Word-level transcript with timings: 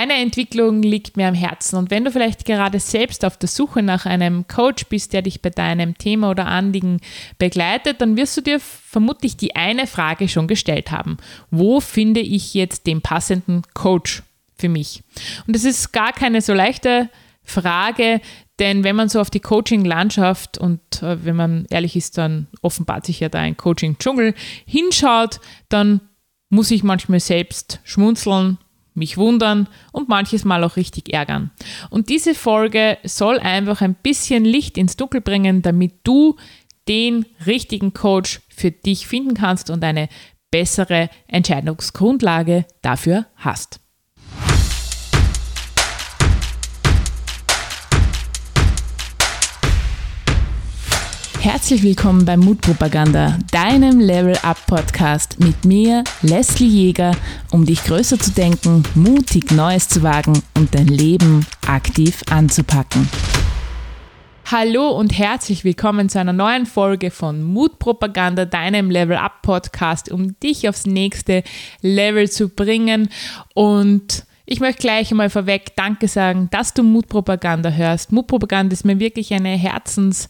Deine 0.00 0.14
Entwicklung 0.14 0.80
liegt 0.80 1.18
mir 1.18 1.28
am 1.28 1.34
Herzen 1.34 1.76
und 1.76 1.90
wenn 1.90 2.06
du 2.06 2.10
vielleicht 2.10 2.46
gerade 2.46 2.80
selbst 2.80 3.22
auf 3.22 3.36
der 3.36 3.50
Suche 3.50 3.82
nach 3.82 4.06
einem 4.06 4.48
Coach 4.48 4.86
bist, 4.86 5.12
der 5.12 5.20
dich 5.20 5.42
bei 5.42 5.50
deinem 5.50 5.98
Thema 5.98 6.30
oder 6.30 6.46
Anliegen 6.46 7.02
begleitet, 7.36 8.00
dann 8.00 8.16
wirst 8.16 8.34
du 8.34 8.40
dir 8.40 8.60
vermutlich 8.60 9.36
die 9.36 9.56
eine 9.56 9.86
Frage 9.86 10.26
schon 10.28 10.48
gestellt 10.48 10.90
haben. 10.90 11.18
Wo 11.50 11.80
finde 11.80 12.20
ich 12.20 12.54
jetzt 12.54 12.86
den 12.86 13.02
passenden 13.02 13.60
Coach 13.74 14.22
für 14.56 14.70
mich? 14.70 15.02
Und 15.46 15.54
es 15.54 15.64
ist 15.64 15.92
gar 15.92 16.14
keine 16.14 16.40
so 16.40 16.54
leichte 16.54 17.10
Frage, 17.42 18.22
denn 18.58 18.84
wenn 18.84 18.96
man 18.96 19.10
so 19.10 19.20
auf 19.20 19.28
die 19.28 19.40
Coaching-Landschaft 19.40 20.56
und 20.56 20.80
äh, 21.02 21.22
wenn 21.26 21.36
man 21.36 21.66
ehrlich 21.68 21.94
ist, 21.94 22.16
dann 22.16 22.46
offenbart 22.62 23.04
sich 23.04 23.20
ja 23.20 23.28
da 23.28 23.40
ein 23.40 23.58
Coaching-Dschungel 23.58 24.32
hinschaut, 24.64 25.40
dann 25.68 26.00
muss 26.48 26.70
ich 26.70 26.82
manchmal 26.84 27.20
selbst 27.20 27.80
schmunzeln, 27.84 28.56
mich 29.00 29.16
wundern 29.16 29.68
und 29.90 30.08
manches 30.08 30.44
Mal 30.44 30.62
auch 30.62 30.76
richtig 30.76 31.12
ärgern. 31.12 31.50
Und 31.90 32.08
diese 32.08 32.36
Folge 32.36 32.98
soll 33.02 33.40
einfach 33.40 33.80
ein 33.80 33.94
bisschen 33.94 34.44
Licht 34.44 34.78
ins 34.78 34.96
Dunkel 34.96 35.20
bringen, 35.20 35.62
damit 35.62 35.94
du 36.04 36.36
den 36.86 37.26
richtigen 37.46 37.92
Coach 37.92 38.40
für 38.48 38.70
dich 38.70 39.08
finden 39.08 39.34
kannst 39.34 39.70
und 39.70 39.82
eine 39.82 40.08
bessere 40.52 41.10
Entscheidungsgrundlage 41.26 42.64
dafür 42.82 43.26
hast. 43.36 43.80
Herzlich 51.40 51.82
willkommen 51.82 52.26
bei 52.26 52.36
Mutpropaganda, 52.36 53.38
deinem 53.50 53.98
Level 53.98 54.36
Up 54.42 54.58
Podcast 54.66 55.40
mit 55.40 55.64
mir, 55.64 56.04
Leslie 56.20 56.66
Jäger, 56.66 57.16
um 57.50 57.64
dich 57.64 57.82
größer 57.82 58.18
zu 58.18 58.32
denken, 58.32 58.82
mutig 58.94 59.50
Neues 59.50 59.88
zu 59.88 60.02
wagen 60.02 60.42
und 60.54 60.74
dein 60.74 60.86
Leben 60.86 61.46
aktiv 61.66 62.20
anzupacken. 62.30 63.08
Hallo 64.50 64.90
und 64.90 65.16
herzlich 65.16 65.64
willkommen 65.64 66.10
zu 66.10 66.20
einer 66.20 66.34
neuen 66.34 66.66
Folge 66.66 67.10
von 67.10 67.42
Mutpropaganda, 67.42 68.44
deinem 68.44 68.90
Level 68.90 69.16
Up 69.16 69.40
Podcast, 69.40 70.12
um 70.12 70.38
dich 70.40 70.68
aufs 70.68 70.84
nächste 70.84 71.42
Level 71.80 72.30
zu 72.30 72.50
bringen 72.50 73.08
und 73.54 74.26
ich 74.44 74.58
möchte 74.58 74.82
gleich 74.82 75.12
einmal 75.12 75.30
vorweg 75.30 75.76
Danke 75.76 76.08
sagen, 76.08 76.48
dass 76.50 76.74
du 76.74 76.82
Mutpropaganda 76.82 77.70
hörst. 77.70 78.10
Mutpropaganda 78.10 78.72
ist 78.72 78.84
mir 78.84 78.98
wirklich 78.98 79.32
eine 79.32 79.56
Herzens- 79.56 80.28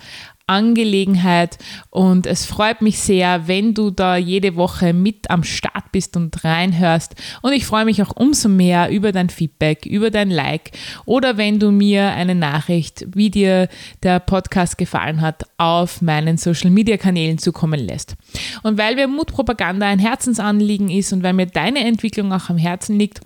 Angelegenheit 0.50 1.58
und 1.90 2.26
es 2.26 2.44
freut 2.44 2.82
mich 2.82 2.98
sehr, 2.98 3.46
wenn 3.46 3.72
du 3.72 3.90
da 3.90 4.16
jede 4.16 4.56
Woche 4.56 4.92
mit 4.92 5.30
am 5.30 5.44
Start 5.44 5.92
bist 5.92 6.16
und 6.16 6.44
reinhörst 6.44 7.14
und 7.42 7.52
ich 7.52 7.64
freue 7.64 7.84
mich 7.84 8.02
auch 8.02 8.16
umso 8.16 8.48
mehr 8.48 8.90
über 8.90 9.12
dein 9.12 9.30
Feedback, 9.30 9.86
über 9.86 10.10
dein 10.10 10.30
Like 10.30 10.72
oder 11.06 11.36
wenn 11.36 11.60
du 11.60 11.70
mir 11.70 12.10
eine 12.10 12.34
Nachricht, 12.34 13.06
wie 13.14 13.30
dir 13.30 13.68
der 14.02 14.18
Podcast 14.18 14.76
gefallen 14.76 15.20
hat, 15.20 15.44
auf 15.56 16.02
meinen 16.02 16.36
Social 16.36 16.70
Media 16.70 16.96
Kanälen 16.96 17.38
zukommen 17.38 17.78
lässt. 17.78 18.16
Und 18.62 18.76
weil 18.76 18.96
mir 18.96 19.06
Mutpropaganda 19.06 19.86
ein 19.86 19.98
Herzensanliegen 19.98 20.90
ist 20.90 21.12
und 21.12 21.22
weil 21.22 21.32
mir 21.32 21.46
deine 21.46 21.84
Entwicklung 21.84 22.32
auch 22.32 22.50
am 22.50 22.58
Herzen 22.58 22.98
liegt, 22.98 23.20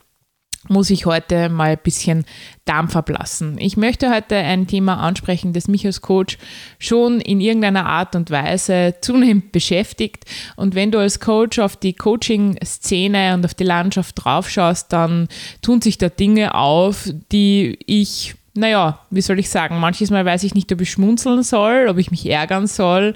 muss 0.68 0.90
ich 0.90 1.06
heute 1.06 1.48
mal 1.48 1.70
ein 1.70 1.78
bisschen 1.82 2.24
Dampf 2.64 2.96
ablassen. 2.96 3.58
Ich 3.58 3.76
möchte 3.76 4.10
heute 4.10 4.36
ein 4.36 4.66
Thema 4.66 4.98
ansprechen, 4.98 5.52
das 5.52 5.68
mich 5.68 5.84
als 5.84 6.00
Coach 6.00 6.38
schon 6.78 7.20
in 7.20 7.40
irgendeiner 7.40 7.86
Art 7.86 8.16
und 8.16 8.30
Weise 8.30 8.94
zunehmend 9.00 9.52
beschäftigt. 9.52 10.24
Und 10.56 10.74
wenn 10.74 10.90
du 10.90 10.98
als 10.98 11.20
Coach 11.20 11.58
auf 11.58 11.76
die 11.76 11.92
Coaching-Szene 11.92 13.34
und 13.34 13.44
auf 13.44 13.54
die 13.54 13.64
Landschaft 13.64 14.24
draufschaust, 14.24 14.92
dann 14.92 15.28
tun 15.62 15.82
sich 15.82 15.98
da 15.98 16.08
Dinge 16.08 16.54
auf, 16.54 17.08
die 17.30 17.78
ich 17.86 18.34
naja, 18.56 19.00
wie 19.10 19.20
soll 19.20 19.40
ich 19.40 19.50
sagen, 19.50 19.80
manches 19.80 20.10
Mal 20.10 20.24
weiß 20.24 20.44
ich 20.44 20.54
nicht, 20.54 20.72
ob 20.72 20.80
ich 20.80 20.90
schmunzeln 20.90 21.42
soll, 21.42 21.88
ob 21.88 21.98
ich 21.98 22.12
mich 22.12 22.30
ärgern 22.30 22.68
soll, 22.68 23.14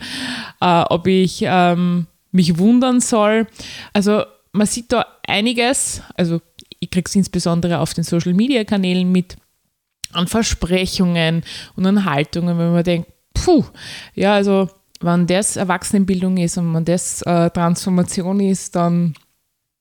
äh, 0.60 0.82
ob 0.88 1.06
ich 1.06 1.44
ähm, 1.47 2.09
mich 2.32 2.59
wundern 2.59 3.00
soll. 3.00 3.47
Also 3.92 4.25
man 4.53 4.66
sieht 4.66 4.92
da 4.92 5.06
einiges, 5.26 6.03
also 6.16 6.41
ich 6.81 6.91
kriege 6.91 7.09
es 7.09 7.16
insbesondere 7.16 7.78
auf 7.78 7.94
den 7.94 8.05
Social 8.05 8.34
Media 8.34 8.65
Kanälen 8.65 9.11
mit, 9.11 9.37
an 10.12 10.27
Versprechungen 10.27 11.44
und 11.77 11.87
an 11.87 12.05
Haltungen, 12.05 12.59
wenn 12.59 12.72
man 12.72 12.84
denkt, 12.84 13.12
puh, 13.34 13.65
ja, 14.15 14.34
also 14.34 14.69
wenn 15.00 15.27
das 15.27 15.56
Erwachsenenbildung 15.56 16.39
ist 16.39 16.59
und 16.59 16.75
wenn 16.75 16.84
das 16.84 17.22
äh, 17.22 17.50
Transformation 17.50 18.41
ist, 18.41 18.75
dann, 18.75 19.15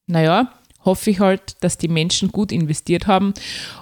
naja, 0.06 0.54
hoffe 0.88 1.12
ich 1.12 1.20
halt, 1.20 1.58
dass 1.62 1.78
die 1.78 1.88
Menschen 1.88 2.32
gut 2.32 2.52
investiert 2.52 3.06
haben. 3.06 3.36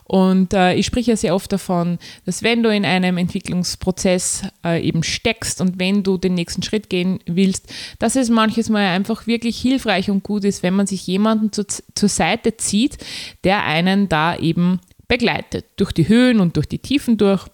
Und 0.04 0.54
äh, 0.54 0.74
ich 0.74 0.86
spreche 0.86 1.12
ja 1.12 1.18
sehr 1.18 1.34
oft 1.34 1.52
davon, 1.54 2.00
dass 2.26 2.44
wenn 2.44 2.62
du 2.62 2.70
in 2.70 2.84
einem 2.84 3.18
Entwicklungsprozess 3.18 4.44
äh, 4.66 4.86
eben 4.86 5.04
steckst 5.04 5.62
und 5.62 5.80
wenn 5.80 6.04
du 6.04 6.18
den 6.18 6.34
nächsten 6.34 6.64
Schritt 6.64 6.90
gehen 6.90 7.20
willst, 7.26 7.74
dass 8.00 8.18
es 8.18 8.30
manches 8.30 8.70
Mal 8.70 8.88
einfach 8.88 9.26
wirklich 9.26 9.58
hilfreich 9.58 10.12
und 10.12 10.24
gut 10.24 10.44
ist, 10.44 10.64
wenn 10.64 10.74
man 10.74 10.88
sich 10.88 11.08
jemanden 11.08 11.54
zu, 11.54 11.66
zur 11.66 12.10
Seite 12.10 12.58
zieht, 12.58 12.98
der 13.46 13.64
einen 13.64 14.10
da 14.10 14.36
eben 14.36 14.82
begleitet, 15.08 15.66
durch 15.78 15.94
die 15.94 16.10
Höhen 16.10 16.42
und 16.42 16.58
durch 16.58 16.68
die 16.68 16.80
Tiefen 16.80 17.18
durch. 17.18 17.46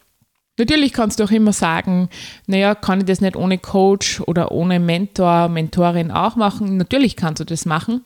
Natürlich 0.58 0.94
kannst 0.94 1.20
du 1.20 1.24
auch 1.24 1.32
immer 1.32 1.54
sagen, 1.54 2.10
naja, 2.46 2.76
kann 2.76 3.00
ich 3.00 3.06
das 3.06 3.22
nicht 3.22 3.36
ohne 3.36 3.58
Coach 3.58 4.22
oder 4.22 4.52
ohne 4.52 4.80
Mentor, 4.80 5.50
Mentorin 5.50 6.12
auch 6.12 6.36
machen? 6.36 6.78
Natürlich 6.78 7.16
kannst 7.16 7.40
du 7.40 7.46
das 7.46 7.66
machen. 7.66 8.02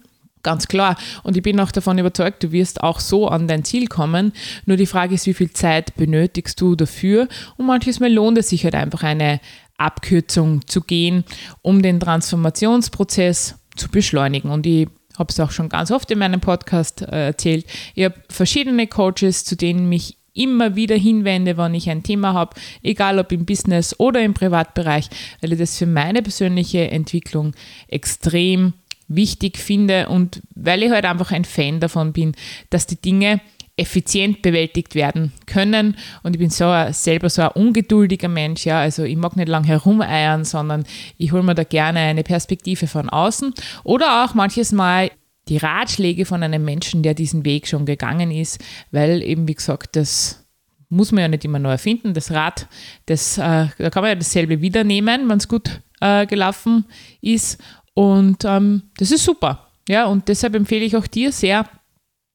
Ganz 0.46 0.68
klar. 0.68 0.96
Und 1.24 1.36
ich 1.36 1.42
bin 1.42 1.60
auch 1.60 1.72
davon 1.72 1.98
überzeugt, 1.98 2.44
du 2.44 2.52
wirst 2.52 2.84
auch 2.84 3.00
so 3.00 3.28
an 3.28 3.48
dein 3.48 3.64
Ziel 3.64 3.88
kommen. 3.88 4.32
Nur 4.68 4.78
die 4.78 4.86
Frage 4.86 5.16
ist, 5.16 5.26
wie 5.26 5.34
viel 5.34 5.50
Zeit 5.50 5.96
benötigst 5.96 6.62
du 6.62 6.76
dafür? 6.76 7.28
Und 7.58 7.66
manches 7.66 8.00
Mal 8.00 8.14
lohnt 8.14 8.38
es 8.38 8.50
sich 8.50 8.64
halt 8.64 8.76
einfach 8.76 9.02
eine 9.02 9.42
Abkürzung 9.78 10.68
zu 10.68 10.82
gehen, 10.82 11.24
um 11.64 11.82
den 11.82 12.00
Transformationsprozess 12.00 13.56
zu 13.76 13.90
beschleunigen. 13.90 14.52
Und 14.52 14.68
ich 14.68 14.88
habe 15.18 15.32
es 15.32 15.40
auch 15.40 15.50
schon 15.50 15.68
ganz 15.68 15.90
oft 15.90 16.12
in 16.12 16.20
meinem 16.20 16.42
Podcast 16.42 17.02
äh, 17.02 17.26
erzählt. 17.26 17.66
Ich 17.96 18.06
habe 18.06 18.14
verschiedene 18.30 18.86
Coaches, 18.86 19.46
zu 19.46 19.56
denen 19.56 19.90
mich 19.90 20.16
immer 20.36 20.76
wieder 20.76 20.96
hinwende, 20.96 21.58
wenn 21.58 21.74
ich 21.74 21.90
ein 21.90 22.04
Thema 22.04 22.34
habe, 22.36 22.56
egal 22.84 23.18
ob 23.18 23.32
im 23.32 23.48
Business 23.48 24.00
oder 24.00 24.22
im 24.22 24.36
Privatbereich, 24.36 25.10
weil 25.42 25.54
ich 25.54 25.58
das 25.60 25.76
für 25.76 25.88
meine 25.88 26.22
persönliche 26.22 26.92
Entwicklung 26.92 27.56
extrem 27.88 28.74
wichtig 29.08 29.58
finde 29.58 30.10
und 30.10 30.42
weil 30.56 30.84
ich 30.84 30.92
halt 30.92 31.06
einfach 31.06 31.32
ein 31.32 31.46
Fan 31.46 31.80
davon 31.80 32.14
bin, 32.14 32.34
dass 32.70 32.88
die 32.88 33.00
Dinge 33.00 33.42
effizient 33.78 34.42
bewältigt 34.42 34.96
werden 34.96 35.34
können. 35.46 35.98
Und 36.24 36.34
ich 36.34 36.40
bin 36.40 36.50
so 36.50 36.66
ein, 36.66 36.94
selber 36.94 37.30
so 37.30 37.42
ein 37.42 37.50
ungeduldiger 37.50 38.30
Mensch, 38.30 38.66
ja. 38.66 38.80
Also 38.80 39.04
ich 39.04 39.18
mag 39.18 39.36
nicht 39.36 39.50
lang 39.50 39.66
herumeiern, 39.66 40.46
sondern 40.46 40.86
ich 41.18 41.32
hole 41.34 41.44
mir 41.44 41.56
da 41.56 41.64
gerne 41.64 42.00
eine 42.00 42.24
Perspektive 42.24 42.88
von 42.88 43.10
außen. 43.10 43.54
Oder 43.84 44.24
auch 44.24 44.34
manches 44.34 44.72
Mal 44.72 45.12
die 45.50 45.58
Ratschläge 45.58 46.26
von 46.26 46.42
einem 46.42 46.64
Menschen, 46.64 47.04
der 47.04 47.14
diesen 47.14 47.46
Weg 47.46 47.68
schon 47.68 47.86
gegangen 47.86 48.32
ist, 48.32 48.64
weil 48.92 49.22
eben, 49.22 49.48
wie 49.48 49.54
gesagt, 49.54 49.96
das 49.96 50.46
muss 50.90 51.12
man 51.12 51.22
ja 51.24 51.28
nicht 51.28 51.46
immer 51.46 51.60
neu 51.60 51.72
erfinden. 51.72 52.14
Das 52.14 52.32
Rad, 52.32 52.68
das, 53.06 53.38
äh, 53.38 53.68
da 53.78 53.90
kann 53.90 54.04
man 54.04 54.10
ja 54.10 54.16
dasselbe 54.16 54.62
wieder 54.62 54.84
nehmen, 54.84 55.28
wenn 55.28 55.38
es 55.38 55.48
gut 55.48 55.82
äh, 56.00 56.26
gelaufen 56.26 56.86
ist. 57.22 57.62
Und 57.96 58.46
ähm, 58.46 58.84
das 58.98 59.10
ist 59.10 59.24
super. 59.24 59.68
Ja, 59.90 60.06
und 60.06 60.28
deshalb 60.28 60.54
empfehle 60.56 60.86
ich 60.86 60.96
auch 60.96 61.08
dir 61.08 61.32
sehr, 61.32 61.68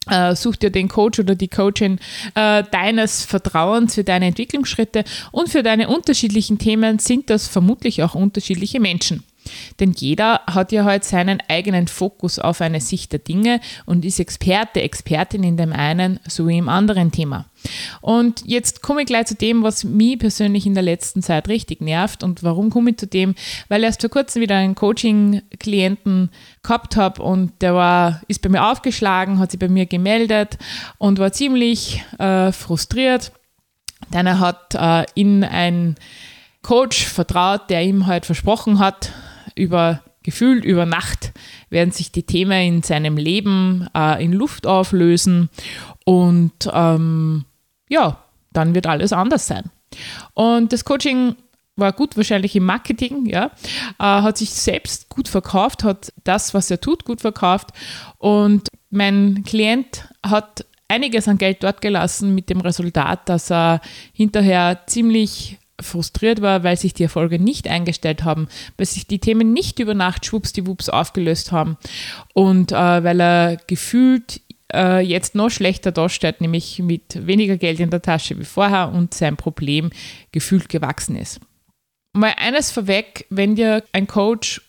äh, 0.08 0.34
such 0.34 0.56
dir 0.56 0.70
den 0.70 0.88
Coach 0.88 1.20
oder 1.20 1.34
die 1.34 1.48
Coachin 1.48 2.00
äh, 2.34 2.64
deines 2.70 3.24
Vertrauens 3.24 3.94
für 3.94 4.04
deine 4.04 4.26
Entwicklungsschritte 4.26 5.04
und 5.30 5.48
für 5.48 5.62
deine 5.62 5.88
unterschiedlichen 5.88 6.58
Themen 6.58 6.98
sind 6.98 7.30
das 7.30 7.46
vermutlich 7.46 8.02
auch 8.02 8.14
unterschiedliche 8.14 8.80
Menschen. 8.80 9.22
Denn 9.78 9.92
jeder 9.92 10.42
hat 10.46 10.72
ja 10.72 10.84
halt 10.84 11.04
seinen 11.04 11.40
eigenen 11.48 11.88
Fokus 11.88 12.38
auf 12.38 12.60
eine 12.60 12.80
Sicht 12.80 13.12
der 13.12 13.20
Dinge 13.20 13.60
und 13.86 14.04
ist 14.04 14.20
Experte, 14.20 14.82
Expertin 14.82 15.42
in 15.42 15.56
dem 15.56 15.72
einen 15.72 16.20
sowie 16.26 16.58
im 16.58 16.68
anderen 16.68 17.12
Thema. 17.12 17.46
Und 18.00 18.42
jetzt 18.46 18.82
komme 18.82 19.02
ich 19.02 19.06
gleich 19.06 19.26
zu 19.26 19.34
dem, 19.34 19.62
was 19.62 19.84
mich 19.84 20.18
persönlich 20.18 20.66
in 20.66 20.74
der 20.74 20.82
letzten 20.82 21.22
Zeit 21.22 21.48
richtig 21.48 21.80
nervt. 21.80 22.22
Und 22.22 22.42
warum 22.42 22.70
komme 22.70 22.90
ich 22.90 22.96
zu 22.98 23.06
dem? 23.06 23.34
Weil 23.68 23.80
ich 23.80 23.86
erst 23.86 24.00
vor 24.00 24.10
kurzem 24.10 24.42
wieder 24.42 24.56
einen 24.56 24.74
Coaching-Klienten 24.74 26.30
gehabt 26.62 26.96
habe 26.96 27.22
und 27.22 27.52
der 27.60 27.74
war, 27.74 28.22
ist 28.28 28.42
bei 28.42 28.48
mir 28.48 28.66
aufgeschlagen, 28.66 29.38
hat 29.38 29.50
sich 29.50 29.60
bei 29.60 29.68
mir 29.68 29.86
gemeldet 29.86 30.58
und 30.98 31.18
war 31.18 31.32
ziemlich 31.32 32.02
äh, 32.18 32.52
frustriert. 32.52 33.32
Denn 34.12 34.26
er 34.26 34.40
hat 34.40 34.74
äh, 34.74 35.04
in 35.14 35.44
ein 35.44 35.96
Coach 36.62 37.04
vertraut, 37.04 37.70
der 37.70 37.82
ihm 37.82 38.06
halt 38.06 38.26
versprochen 38.26 38.78
hat, 38.78 39.12
über 39.60 40.02
gefühlt 40.22 40.64
über 40.64 40.86
Nacht 40.86 41.32
werden 41.70 41.92
sich 41.92 42.12
die 42.12 42.24
Themen 42.24 42.60
in 42.60 42.82
seinem 42.82 43.16
Leben 43.16 43.88
äh, 43.96 44.22
in 44.22 44.32
Luft 44.32 44.66
auflösen 44.66 45.48
und 46.04 46.52
ähm, 46.72 47.44
ja, 47.88 48.22
dann 48.52 48.74
wird 48.74 48.86
alles 48.86 49.12
anders 49.12 49.46
sein. 49.46 49.70
Und 50.34 50.72
das 50.72 50.84
Coaching 50.84 51.36
war 51.76 51.92
gut 51.92 52.16
wahrscheinlich 52.16 52.54
im 52.54 52.64
Marketing, 52.64 53.26
ja, 53.26 53.46
äh, 53.98 54.04
hat 54.04 54.36
sich 54.36 54.50
selbst 54.50 55.08
gut 55.08 55.28
verkauft, 55.28 55.84
hat 55.84 56.12
das, 56.24 56.52
was 56.52 56.70
er 56.70 56.80
tut, 56.80 57.04
gut 57.04 57.22
verkauft 57.22 57.70
und 58.18 58.68
mein 58.90 59.42
Klient 59.44 60.08
hat 60.24 60.66
einiges 60.88 61.28
an 61.28 61.38
Geld 61.38 61.62
dort 61.62 61.80
gelassen 61.80 62.34
mit 62.34 62.50
dem 62.50 62.60
Resultat, 62.60 63.28
dass 63.28 63.50
er 63.50 63.80
hinterher 64.12 64.80
ziemlich 64.86 65.59
frustriert 65.80 66.40
war, 66.40 66.62
weil 66.64 66.76
sich 66.76 66.94
die 66.94 67.04
Erfolge 67.04 67.38
nicht 67.38 67.68
eingestellt 67.68 68.24
haben, 68.24 68.48
weil 68.76 68.86
sich 68.86 69.06
die 69.06 69.18
Themen 69.18 69.52
nicht 69.52 69.78
über 69.78 69.94
Nacht 69.94 70.26
schwuppsdiwupps 70.26 70.88
aufgelöst 70.88 71.52
haben 71.52 71.76
und 72.34 72.72
äh, 72.72 72.74
weil 72.76 73.20
er 73.20 73.56
gefühlt 73.66 74.40
äh, 74.72 75.00
jetzt 75.00 75.34
noch 75.34 75.50
schlechter 75.50 75.92
dasteht, 75.92 76.40
nämlich 76.40 76.78
mit 76.78 77.26
weniger 77.26 77.56
Geld 77.56 77.80
in 77.80 77.90
der 77.90 78.02
Tasche 78.02 78.38
wie 78.38 78.44
vorher 78.44 78.92
und 78.92 79.14
sein 79.14 79.36
Problem 79.36 79.90
gefühlt 80.32 80.68
gewachsen 80.68 81.16
ist. 81.16 81.40
Mal 82.12 82.34
eines 82.36 82.70
vorweg, 82.70 83.26
wenn 83.30 83.54
dir 83.54 83.84
ein 83.92 84.06
Coach 84.06 84.62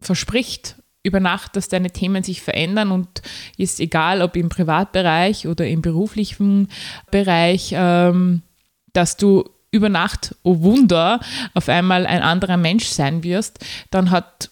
verspricht, 0.00 0.76
über 1.04 1.20
Nacht, 1.20 1.54
dass 1.54 1.68
deine 1.68 1.90
Themen 1.90 2.22
sich 2.24 2.40
verändern 2.40 2.90
und 2.90 3.22
ist 3.58 3.78
egal, 3.78 4.22
ob 4.22 4.36
im 4.36 4.48
Privatbereich 4.48 5.46
oder 5.46 5.66
im 5.68 5.82
beruflichen 5.82 6.68
Bereich, 7.10 7.74
ähm, 7.76 8.42
dass 8.94 9.16
du 9.18 9.44
über 9.74 9.88
Nacht, 9.88 10.34
oh 10.42 10.60
Wunder, 10.60 11.20
auf 11.52 11.68
einmal 11.68 12.06
ein 12.06 12.22
anderer 12.22 12.56
Mensch 12.56 12.86
sein 12.86 13.24
wirst, 13.24 13.58
dann 13.90 14.10
hat 14.10 14.50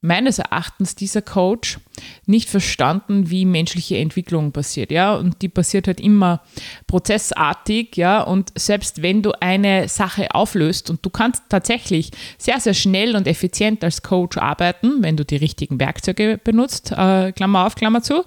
meines 0.00 0.38
Erachtens 0.38 0.94
dieser 0.94 1.22
Coach 1.22 1.78
nicht 2.24 2.48
verstanden, 2.48 3.30
wie 3.30 3.44
menschliche 3.44 3.98
Entwicklung 3.98 4.52
passiert, 4.52 4.92
ja, 4.92 5.14
und 5.14 5.42
die 5.42 5.48
passiert 5.48 5.88
halt 5.88 6.00
immer 6.00 6.42
prozessartig, 6.86 7.96
ja, 7.96 8.20
und 8.22 8.52
selbst 8.56 9.02
wenn 9.02 9.22
du 9.22 9.32
eine 9.40 9.88
Sache 9.88 10.32
auflöst 10.34 10.88
und 10.88 11.04
du 11.04 11.10
kannst 11.10 11.42
tatsächlich 11.48 12.12
sehr, 12.38 12.60
sehr 12.60 12.74
schnell 12.74 13.16
und 13.16 13.26
effizient 13.26 13.82
als 13.82 14.02
Coach 14.02 14.38
arbeiten, 14.38 15.02
wenn 15.02 15.16
du 15.16 15.24
die 15.24 15.36
richtigen 15.36 15.80
Werkzeuge 15.80 16.38
benutzt, 16.42 16.92
äh, 16.92 17.32
Klammer 17.32 17.66
auf, 17.66 17.74
Klammer 17.74 18.02
zu, 18.02 18.24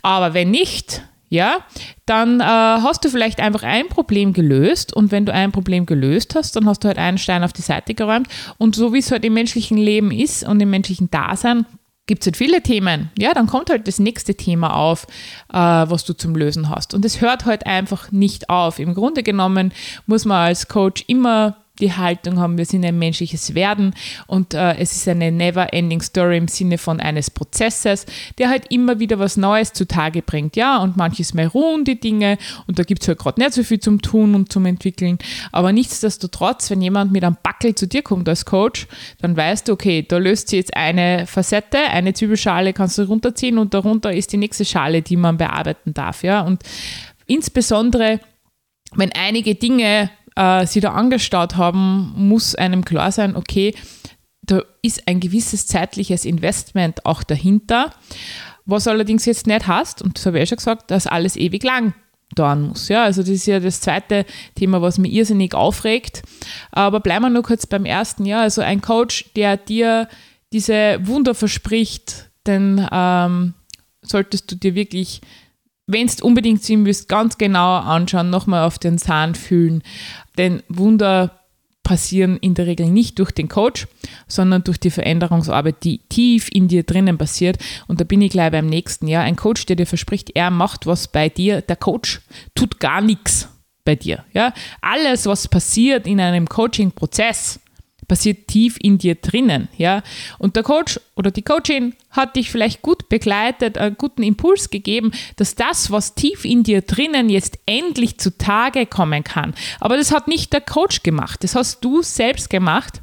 aber 0.00 0.32
wenn 0.32 0.50
nicht, 0.50 1.02
ja, 1.30 1.60
dann 2.06 2.40
äh, 2.40 2.44
hast 2.44 3.04
du 3.04 3.08
vielleicht 3.08 3.40
einfach 3.40 3.62
ein 3.62 3.88
Problem 3.88 4.32
gelöst 4.32 4.92
und 4.92 5.12
wenn 5.12 5.26
du 5.26 5.32
ein 5.32 5.52
Problem 5.52 5.86
gelöst 5.86 6.34
hast, 6.34 6.56
dann 6.56 6.66
hast 6.66 6.82
du 6.82 6.88
halt 6.88 6.98
einen 6.98 7.18
Stein 7.18 7.44
auf 7.44 7.52
die 7.52 7.62
Seite 7.62 7.94
geräumt 7.94 8.28
und 8.58 8.74
so 8.74 8.92
wie 8.92 8.98
es 8.98 9.12
halt 9.12 9.24
im 9.24 9.34
menschlichen 9.34 9.78
Leben 9.78 10.10
ist 10.10 10.42
und 10.42 10.60
im 10.60 10.70
menschlichen 10.70 11.08
Dasein, 11.08 11.66
gibt 12.06 12.22
es 12.22 12.26
halt 12.26 12.36
viele 12.36 12.60
Themen. 12.60 13.10
Ja, 13.16 13.32
dann 13.32 13.46
kommt 13.46 13.70
halt 13.70 13.86
das 13.86 14.00
nächste 14.00 14.34
Thema 14.34 14.74
auf, 14.74 15.06
äh, 15.52 15.56
was 15.56 16.04
du 16.04 16.12
zum 16.14 16.34
Lösen 16.34 16.68
hast. 16.68 16.92
Und 16.92 17.04
es 17.04 17.20
hört 17.20 17.44
halt 17.44 17.66
einfach 17.66 18.10
nicht 18.10 18.50
auf. 18.50 18.80
Im 18.80 18.94
Grunde 18.94 19.22
genommen 19.22 19.72
muss 20.06 20.24
man 20.24 20.38
als 20.38 20.66
Coach 20.66 21.04
immer 21.06 21.58
die 21.80 21.92
Haltung 21.92 22.38
haben, 22.38 22.58
wir 22.58 22.64
sind 22.64 22.84
ein 22.84 22.98
menschliches 22.98 23.54
Werden 23.54 23.94
und 24.26 24.54
äh, 24.54 24.74
es 24.76 24.94
ist 24.94 25.08
eine 25.08 25.32
never-ending 25.32 26.00
Story 26.02 26.36
im 26.36 26.48
Sinne 26.48 26.78
von 26.78 27.00
eines 27.00 27.30
Prozesses, 27.30 28.06
der 28.38 28.48
halt 28.48 28.70
immer 28.70 29.00
wieder 29.00 29.18
was 29.18 29.36
Neues 29.36 29.72
zutage 29.72 30.22
bringt. 30.22 30.56
Ja, 30.56 30.78
und 30.78 30.96
manches 30.96 31.34
Mal 31.34 31.46
ruhen 31.46 31.84
die 31.84 31.98
Dinge 31.98 32.38
und 32.66 32.78
da 32.78 32.82
gibt 32.82 33.02
es 33.02 33.08
halt 33.08 33.18
gerade 33.18 33.40
nicht 33.40 33.54
so 33.54 33.62
viel 33.62 33.80
zum 33.80 34.02
Tun 34.02 34.34
und 34.34 34.52
zum 34.52 34.66
Entwickeln. 34.66 35.18
Aber 35.52 35.72
nichtsdestotrotz, 35.72 36.70
wenn 36.70 36.82
jemand 36.82 37.12
mit 37.12 37.24
einem 37.24 37.36
Backel 37.42 37.74
zu 37.74 37.86
dir 37.86 38.02
kommt 38.02 38.28
als 38.28 38.44
Coach, 38.44 38.86
dann 39.20 39.36
weißt 39.36 39.68
du, 39.68 39.72
okay, 39.72 40.04
da 40.06 40.18
löst 40.18 40.48
sich 40.48 40.58
jetzt 40.58 40.76
eine 40.76 41.26
Facette, 41.26 41.78
eine 41.78 42.12
Zwiebelschale 42.12 42.72
kannst 42.72 42.98
du 42.98 43.02
runterziehen 43.02 43.58
und 43.58 43.74
darunter 43.74 44.12
ist 44.12 44.32
die 44.32 44.36
nächste 44.36 44.64
Schale, 44.64 45.02
die 45.02 45.16
man 45.16 45.36
bearbeiten 45.36 45.94
darf. 45.94 46.22
Ja, 46.22 46.42
und 46.42 46.62
insbesondere 47.26 48.20
wenn 48.96 49.12
einige 49.12 49.54
Dinge 49.54 50.10
äh, 50.36 50.66
sie 50.66 50.80
da 50.80 50.92
angestaut 50.92 51.56
haben, 51.56 52.12
muss 52.16 52.54
einem 52.54 52.84
klar 52.84 53.12
sein, 53.12 53.36
okay, 53.36 53.74
da 54.42 54.62
ist 54.82 55.06
ein 55.06 55.20
gewisses 55.20 55.66
zeitliches 55.66 56.24
Investment 56.24 57.06
auch 57.06 57.22
dahinter. 57.22 57.90
Was 58.66 58.88
allerdings 58.88 59.24
jetzt 59.24 59.46
nicht 59.46 59.66
heißt, 59.66 60.02
und 60.02 60.18
das 60.18 60.26
habe 60.26 60.38
ich 60.38 60.42
ja 60.42 60.46
schon 60.46 60.56
gesagt, 60.56 60.90
dass 60.90 61.06
alles 61.06 61.36
ewig 61.36 61.62
lang 61.62 61.94
dauern 62.34 62.68
muss. 62.68 62.88
Ja, 62.88 63.04
also 63.04 63.22
das 63.22 63.30
ist 63.30 63.46
ja 63.46 63.60
das 63.60 63.80
zweite 63.80 64.24
Thema, 64.54 64.82
was 64.82 64.98
mich 64.98 65.12
irrsinnig 65.12 65.54
aufregt. 65.54 66.22
Aber 66.70 67.00
bleiben 67.00 67.24
wir 67.24 67.30
nur 67.30 67.42
kurz 67.42 67.66
beim 67.66 67.84
ersten. 67.84 68.24
Ja, 68.24 68.42
also 68.42 68.62
ein 68.62 68.80
Coach, 68.80 69.32
der 69.34 69.56
dir 69.56 70.08
diese 70.52 70.98
Wunder 71.02 71.34
verspricht, 71.34 72.30
denn 72.46 72.86
ähm, 72.90 73.54
solltest 74.02 74.50
du 74.50 74.56
dir 74.56 74.74
wirklich 74.74 75.20
wenn 75.92 76.06
du 76.06 76.24
unbedingt 76.24 76.62
sehen 76.62 76.84
willst, 76.84 77.08
ganz 77.08 77.38
genau 77.38 77.76
anschauen, 77.76 78.30
nochmal 78.30 78.66
auf 78.66 78.78
den 78.78 78.98
Zahn 78.98 79.34
fühlen. 79.34 79.82
Denn 80.38 80.62
Wunder 80.68 81.40
passieren 81.82 82.36
in 82.36 82.54
der 82.54 82.66
Regel 82.66 82.88
nicht 82.88 83.18
durch 83.18 83.32
den 83.32 83.48
Coach, 83.48 83.88
sondern 84.28 84.62
durch 84.62 84.78
die 84.78 84.90
Veränderungsarbeit, 84.90 85.82
die 85.82 85.98
tief 86.08 86.48
in 86.52 86.68
dir 86.68 86.84
drinnen 86.84 87.18
passiert. 87.18 87.58
Und 87.88 88.00
da 88.00 88.04
bin 88.04 88.22
ich 88.22 88.30
gleich 88.30 88.52
beim 88.52 88.66
nächsten. 88.66 89.08
Ja, 89.08 89.22
ein 89.22 89.36
Coach, 89.36 89.66
der 89.66 89.76
dir 89.76 89.86
verspricht, 89.86 90.30
er 90.34 90.50
macht 90.50 90.86
was 90.86 91.08
bei 91.08 91.28
dir. 91.28 91.62
Der 91.62 91.76
Coach 91.76 92.20
tut 92.54 92.78
gar 92.78 93.00
nichts 93.00 93.48
bei 93.84 93.96
dir. 93.96 94.24
Ja, 94.32 94.52
alles, 94.80 95.26
was 95.26 95.48
passiert 95.48 96.06
in 96.06 96.20
einem 96.20 96.48
Coaching-Prozess, 96.48 97.60
passiert 98.10 98.48
tief 98.48 98.76
in 98.82 98.98
dir 98.98 99.14
drinnen, 99.14 99.68
ja. 99.78 100.02
Und 100.38 100.56
der 100.56 100.64
Coach 100.64 100.98
oder 101.14 101.30
die 101.30 101.42
Coachin 101.42 101.94
hat 102.10 102.34
dich 102.34 102.50
vielleicht 102.50 102.82
gut 102.82 103.08
begleitet, 103.08 103.78
einen 103.78 103.96
guten 103.96 104.24
Impuls 104.24 104.68
gegeben, 104.68 105.12
dass 105.36 105.54
das, 105.54 105.92
was 105.92 106.16
tief 106.16 106.44
in 106.44 106.64
dir 106.64 106.82
drinnen 106.82 107.28
jetzt 107.28 107.60
endlich 107.66 108.18
zutage 108.18 108.86
kommen 108.86 109.22
kann. 109.22 109.54
Aber 109.78 109.96
das 109.96 110.10
hat 110.10 110.26
nicht 110.26 110.52
der 110.52 110.60
Coach 110.60 111.04
gemacht, 111.04 111.44
das 111.44 111.54
hast 111.54 111.84
du 111.84 112.02
selbst 112.02 112.50
gemacht 112.50 113.00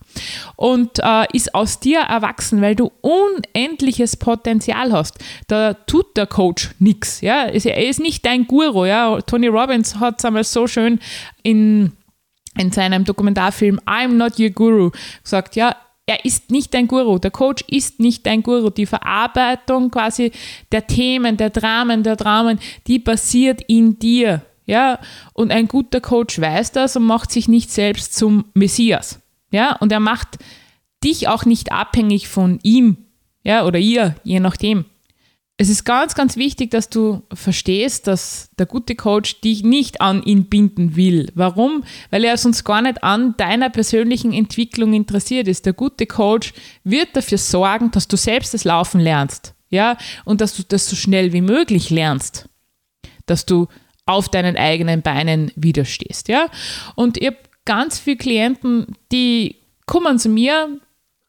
und 0.58 1.00
äh, 1.00 1.26
ist 1.32 1.56
aus 1.56 1.80
dir 1.80 2.00
erwachsen, 2.00 2.62
weil 2.62 2.76
du 2.76 2.92
unendliches 3.00 4.18
Potenzial 4.18 4.92
hast. 4.92 5.20
Da 5.48 5.74
tut 5.74 6.18
der 6.18 6.28
Coach 6.28 6.72
nichts. 6.80 7.22
Ja? 7.22 7.46
Er 7.46 7.88
ist 7.88 8.02
nicht 8.02 8.26
dein 8.26 8.46
Guru. 8.46 8.84
Ja? 8.84 9.22
Tony 9.22 9.48
Robbins 9.48 10.02
hat 10.02 10.16
es 10.20 10.26
einmal 10.26 10.44
so 10.44 10.68
schön 10.68 11.00
in 11.44 11.94
in 12.58 12.72
seinem 12.72 13.04
Dokumentarfilm 13.04 13.80
I'm 13.86 14.14
Not 14.14 14.40
Your 14.40 14.50
Guru 14.50 14.92
gesagt, 15.24 15.56
ja, 15.56 15.76
er 16.06 16.24
ist 16.24 16.52
nicht 16.52 16.74
dein 16.74 16.88
Guru, 16.88 17.20
der 17.20 17.32
Coach 17.32 17.64
ist 17.68 18.00
nicht 18.00 18.26
dein 18.26 18.42
Guru. 18.42 18.70
Die 18.70 18.86
Verarbeitung 18.86 19.92
quasi 19.92 20.32
der 20.72 20.88
Themen, 20.88 21.36
der 21.36 21.50
Dramen, 21.50 22.02
der 22.04 22.16
Dramen, 22.16 22.60
die 22.88 23.00
passiert 23.00 23.62
in 23.68 24.00
dir. 24.00 24.42
Ja, 24.66 25.00
und 25.34 25.52
ein 25.52 25.68
guter 25.68 26.02
Coach 26.02 26.40
weiß 26.40 26.74
das 26.74 26.96
und 26.96 27.04
macht 27.04 27.32
sich 27.32 27.48
nicht 27.48 27.72
selbst 27.72 28.16
zum 28.16 28.46
Messias. 28.54 29.20
Ja, 29.52 29.76
und 29.78 29.92
er 29.92 30.02
macht 30.02 30.40
dich 31.04 31.28
auch 31.28 31.46
nicht 31.46 31.72
abhängig 31.72 32.28
von 32.28 32.60
ihm, 32.64 32.98
ja, 33.44 33.66
oder 33.66 33.80
ihr, 33.80 34.16
je 34.24 34.40
nachdem 34.40 34.86
es 35.60 35.70
ist 35.70 35.86
ganz, 35.86 36.14
ganz 36.14 36.38
wichtig, 36.38 36.70
dass 36.70 36.90
du 36.90 37.24
verstehst, 37.34 38.06
dass 38.06 38.52
der 38.60 38.68
gute 38.68 38.96
Coach 38.96 39.42
dich 39.42 39.64
nicht 39.64 40.02
an 40.02 40.22
ihn 40.22 40.46
binden 40.46 40.96
will. 40.96 41.32
Warum? 41.34 41.84
Weil 42.12 42.24
er 42.26 42.38
sonst 42.38 42.64
gar 42.64 42.84
nicht 42.84 43.04
an 43.04 43.36
deiner 43.38 43.72
persönlichen 43.72 44.34
Entwicklung 44.34 44.94
interessiert 44.94 45.48
ist. 45.48 45.66
Der 45.66 45.74
gute 45.74 46.06
Coach 46.06 46.54
wird 46.84 47.16
dafür 47.16 47.40
sorgen, 47.40 47.90
dass 47.90 48.08
du 48.08 48.18
selbst 48.18 48.54
das 48.54 48.66
Laufen 48.66 49.02
lernst. 49.02 49.56
Ja, 49.70 49.98
und 50.26 50.42
dass 50.42 50.56
du 50.56 50.64
das 50.64 50.88
so 50.88 50.96
schnell 50.96 51.34
wie 51.34 51.42
möglich 51.42 51.90
lernst. 51.90 52.48
Dass 53.26 53.46
du 53.46 53.68
auf 54.06 54.30
deinen 54.30 54.58
eigenen 54.58 55.02
Beinen 55.02 55.52
widerstehst. 55.56 56.28
Ja, 56.28 56.50
und 56.96 57.18
ich 57.18 57.26
habe 57.26 57.38
ganz 57.66 57.98
viele 57.98 58.18
Klienten, 58.18 58.96
die 59.12 59.56
kommen 59.88 60.20
zu 60.20 60.30
mir, 60.30 60.80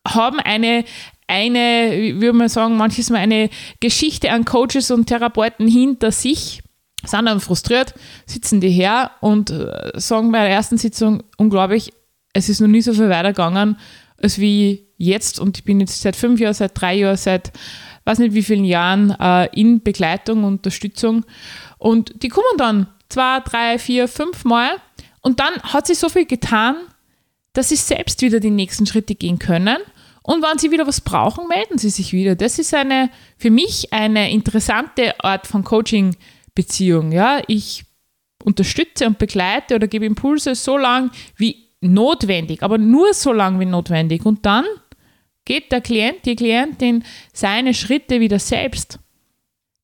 haben 0.06 0.38
eine 0.38 0.84
eine, 1.28 2.14
würde 2.20 2.32
man 2.32 2.48
sagen, 2.48 2.76
manches 2.76 3.10
Mal 3.10 3.18
eine 3.18 3.50
Geschichte 3.80 4.30
an 4.32 4.44
Coaches 4.44 4.90
und 4.90 5.06
Therapeuten 5.06 5.68
hinter 5.68 6.10
sich, 6.10 6.62
sind 7.04 7.26
dann 7.26 7.40
frustriert, 7.40 7.94
sitzen 8.26 8.60
die 8.60 8.70
her 8.70 9.12
und 9.20 9.50
äh, 9.50 9.92
sagen 9.94 10.32
bei 10.32 10.40
der 10.40 10.50
ersten 10.50 10.78
Sitzung, 10.78 11.22
unglaublich, 11.36 11.92
es 12.32 12.48
ist 12.48 12.60
noch 12.60 12.68
nie 12.68 12.82
so 12.82 12.92
viel 12.92 13.08
weitergegangen, 13.08 13.76
als 14.20 14.38
wie 14.38 14.88
jetzt. 14.96 15.38
Und 15.38 15.58
ich 15.58 15.64
bin 15.64 15.80
jetzt 15.80 16.00
seit 16.00 16.16
fünf 16.16 16.40
Jahren, 16.40 16.54
seit 16.54 16.80
drei 16.80 16.94
Jahren, 16.94 17.16
seit 17.16 17.52
weiß 18.04 18.18
nicht 18.18 18.34
wie 18.34 18.42
vielen 18.42 18.64
Jahren 18.64 19.10
äh, 19.20 19.46
in 19.58 19.82
Begleitung 19.82 20.44
Unterstützung. 20.44 21.24
Und 21.76 22.22
die 22.22 22.28
kommen 22.28 22.46
dann 22.56 22.88
zwei, 23.08 23.40
drei, 23.40 23.78
vier, 23.78 24.08
fünf 24.08 24.44
Mal 24.44 24.70
und 25.20 25.40
dann 25.40 25.54
hat 25.62 25.86
sich 25.86 25.98
so 25.98 26.08
viel 26.08 26.26
getan, 26.26 26.76
dass 27.52 27.68
sie 27.68 27.76
selbst 27.76 28.22
wieder 28.22 28.40
die 28.40 28.50
nächsten 28.50 28.86
Schritte 28.86 29.14
gehen 29.14 29.38
können 29.38 29.78
und 30.28 30.42
wenn 30.42 30.58
Sie 30.58 30.70
wieder 30.70 30.86
was 30.86 31.00
brauchen, 31.00 31.48
melden 31.48 31.78
Sie 31.78 31.88
sich 31.88 32.12
wieder. 32.12 32.36
Das 32.36 32.58
ist 32.58 32.74
eine, 32.74 33.08
für 33.38 33.48
mich 33.48 33.94
eine 33.94 34.30
interessante 34.30 35.18
Art 35.24 35.46
von 35.46 35.64
Coaching-Beziehung. 35.64 37.12
Ja? 37.12 37.40
Ich 37.46 37.86
unterstütze 38.44 39.06
und 39.06 39.16
begleite 39.16 39.74
oder 39.74 39.88
gebe 39.88 40.04
Impulse 40.04 40.54
so 40.54 40.76
lang 40.76 41.10
wie 41.36 41.70
notwendig, 41.80 42.62
aber 42.62 42.76
nur 42.76 43.14
so 43.14 43.32
lang 43.32 43.58
wie 43.58 43.64
notwendig. 43.64 44.26
Und 44.26 44.44
dann 44.44 44.66
geht 45.46 45.72
der 45.72 45.80
Klient, 45.80 46.26
die 46.26 46.36
Klientin 46.36 47.04
seine 47.32 47.72
Schritte 47.72 48.20
wieder 48.20 48.38
selbst. 48.38 48.98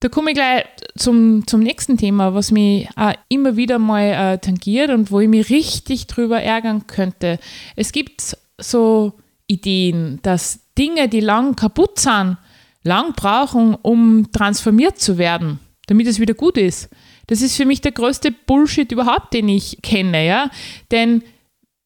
Da 0.00 0.10
komme 0.10 0.32
ich 0.32 0.36
gleich 0.36 0.66
zum, 0.94 1.46
zum 1.46 1.60
nächsten 1.60 1.96
Thema, 1.96 2.34
was 2.34 2.50
mich 2.50 2.86
auch 2.96 3.14
immer 3.30 3.56
wieder 3.56 3.78
mal 3.78 4.34
äh, 4.34 4.38
tangiert 4.40 4.90
und 4.90 5.10
wo 5.10 5.20
ich 5.20 5.28
mich 5.28 5.48
richtig 5.48 6.06
drüber 6.06 6.42
ärgern 6.42 6.86
könnte. 6.86 7.38
Es 7.76 7.92
gibt 7.92 8.36
so 8.58 9.14
Ideen, 9.46 10.20
dass 10.22 10.60
Dinge, 10.76 11.08
die 11.08 11.20
lang 11.20 11.56
kaputt 11.56 11.98
sind, 11.98 12.38
lang 12.82 13.12
brauchen, 13.14 13.74
um 13.74 14.30
transformiert 14.32 14.98
zu 14.98 15.18
werden, 15.18 15.58
damit 15.86 16.06
es 16.06 16.20
wieder 16.20 16.34
gut 16.34 16.56
ist. 16.56 16.90
Das 17.26 17.40
ist 17.40 17.56
für 17.56 17.64
mich 17.64 17.80
der 17.80 17.92
größte 17.92 18.30
Bullshit 18.30 18.90
überhaupt, 18.92 19.32
den 19.32 19.48
ich 19.48 19.78
kenne, 19.82 20.26
ja. 20.26 20.50
Denn 20.90 21.22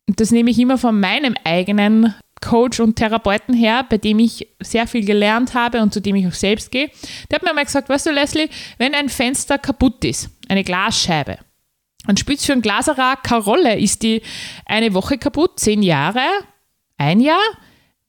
das 0.06 0.30
nehme 0.30 0.50
ich 0.50 0.58
immer 0.58 0.78
von 0.78 0.98
meinem 0.98 1.34
eigenen 1.44 2.14
Coach 2.40 2.80
und 2.80 2.96
Therapeuten 2.96 3.54
her, 3.54 3.84
bei 3.88 3.98
dem 3.98 4.18
ich 4.18 4.48
sehr 4.60 4.86
viel 4.86 5.04
gelernt 5.04 5.54
habe 5.54 5.80
und 5.80 5.92
zu 5.92 6.00
dem 6.00 6.16
ich 6.16 6.26
auch 6.26 6.32
selbst 6.32 6.70
gehe. 6.70 6.90
Der 7.30 7.36
hat 7.36 7.42
mir 7.42 7.52
mal 7.52 7.64
gesagt, 7.64 7.88
weißt 7.88 8.06
du, 8.06 8.10
Leslie, 8.10 8.48
wenn 8.78 8.94
ein 8.94 9.08
Fenster 9.08 9.58
kaputt 9.58 10.04
ist, 10.04 10.30
eine 10.48 10.64
Glasscheibe, 10.64 11.38
dann 12.06 12.16
spielt 12.16 12.40
für 12.40 12.52
ein 12.52 12.62
Glaserer 12.62 13.16
keine 13.22 13.42
Rolle. 13.42 13.78
Ist 13.78 14.02
die 14.02 14.22
eine 14.66 14.94
Woche 14.94 15.18
kaputt, 15.18 15.58
zehn 15.60 15.82
Jahre, 15.82 16.22
ein 16.98 17.20
Jahr? 17.20 17.40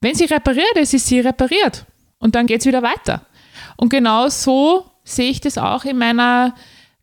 Wenn 0.00 0.14
sie 0.14 0.24
repariert 0.24 0.76
ist, 0.76 0.94
ist 0.94 1.06
sie 1.06 1.20
repariert. 1.20 1.86
Und 2.18 2.34
dann 2.34 2.46
geht 2.46 2.60
es 2.60 2.66
wieder 2.66 2.82
weiter. 2.82 3.26
Und 3.76 3.88
genau 3.88 4.28
so 4.28 4.84
sehe 5.04 5.30
ich 5.30 5.40
das 5.40 5.58
auch 5.58 5.84
in 5.84 5.98
meiner 5.98 6.54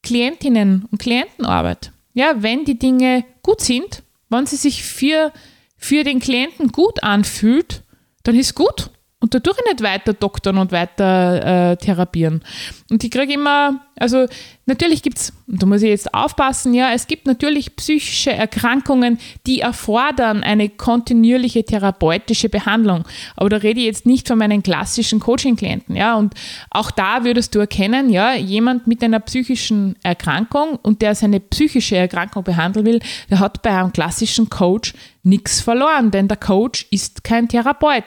Klientinnen- 0.04 0.88
und 0.92 1.00
Klientenarbeit. 1.00 1.92
Ja, 2.14 2.34
wenn 2.38 2.66
die 2.66 2.80
Dinge 2.80 3.26
gut 3.44 3.62
sind, 3.62 4.04
wenn 4.30 4.46
sie 4.46 4.56
sich 4.56 4.84
für, 4.84 5.32
für 5.78 6.04
den 6.04 6.20
Klienten 6.20 6.72
gut 6.72 7.04
anfühlt, 7.04 7.84
dann 8.24 8.36
ist 8.36 8.56
gut. 8.56 8.90
Und 9.20 9.34
dadurch 9.34 9.58
nicht 9.66 9.82
weiter 9.82 10.14
doktern 10.14 10.58
und 10.58 10.72
weiter 10.72 11.72
äh, 11.72 11.78
therapieren. 11.78 12.44
Und 12.90 13.04
ich 13.04 13.10
kriege 13.10 13.34
immer, 13.34 13.87
also 14.00 14.28
natürlich 14.66 15.02
gibt 15.02 15.18
es, 15.18 15.34
da 15.48 15.66
muss 15.66 15.82
ich 15.82 15.90
jetzt 15.90 16.14
aufpassen, 16.14 16.74
ja, 16.74 16.92
es 16.94 17.08
gibt 17.08 17.26
natürlich 17.26 17.76
psychische 17.76 18.32
Erkrankungen, 18.32 19.18
die 19.46 19.62
erfordern 19.62 20.44
eine 20.44 20.70
kontinuierliche 20.70 21.64
therapeutische 21.64 22.50
Behandlung. 22.50 23.06
Aber 23.36 23.50
da 23.50 23.58
rede 23.58 23.80
ich 23.80 23.86
jetzt 23.86 24.06
nicht 24.06 24.28
von 24.28 24.38
meinen 24.38 24.64
klassischen 24.64 25.20
Coaching-Klienten, 25.20 25.96
ja. 25.96 26.16
Und 26.16 26.34
auch 26.70 26.92
da 26.92 27.24
würdest 27.24 27.56
du 27.56 27.60
erkennen, 27.60 28.10
ja, 28.10 28.36
jemand 28.36 28.88
mit 28.88 29.04
einer 29.04 29.20
psychischen 29.20 29.96
Erkrankung 30.04 30.78
und 30.82 31.02
der 31.02 31.16
seine 31.16 31.40
psychische 31.40 31.98
Erkrankung 31.98 32.44
behandeln 32.44 32.86
will, 32.86 33.00
der 33.30 33.40
hat 33.40 33.62
bei 33.62 33.72
einem 33.72 33.94
klassischen 33.94 34.50
Coach 34.50 34.94
nichts 35.28 35.62
verloren, 35.62 36.10
denn 36.10 36.28
der 36.28 36.38
Coach 36.38 36.88
ist 36.90 37.24
kein 37.24 37.48
Therapeut. 37.48 38.06